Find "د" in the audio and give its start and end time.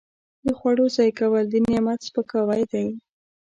0.45-0.47, 1.49-1.55